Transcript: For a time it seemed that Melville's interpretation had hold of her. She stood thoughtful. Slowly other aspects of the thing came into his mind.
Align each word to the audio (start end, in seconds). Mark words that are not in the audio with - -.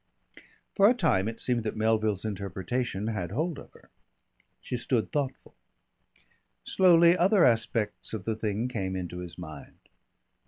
For 0.73 0.89
a 0.89 0.95
time 0.95 1.27
it 1.27 1.39
seemed 1.39 1.61
that 1.61 1.75
Melville's 1.75 2.25
interpretation 2.25 3.05
had 3.05 3.29
hold 3.29 3.59
of 3.59 3.71
her. 3.73 3.91
She 4.59 4.75
stood 4.75 5.11
thoughtful. 5.11 5.53
Slowly 6.63 7.15
other 7.15 7.45
aspects 7.45 8.11
of 8.11 8.25
the 8.25 8.35
thing 8.35 8.67
came 8.67 8.95
into 8.95 9.19
his 9.19 9.37
mind. 9.37 9.77